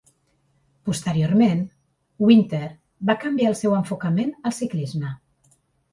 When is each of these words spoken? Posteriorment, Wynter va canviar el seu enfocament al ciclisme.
Posteriorment, 0.89 1.61
Wynter 2.29 2.63
va 3.11 3.17
canviar 3.25 3.53
el 3.53 3.59
seu 3.63 3.77
enfocament 3.81 4.37
al 4.49 4.57
ciclisme. 4.63 5.13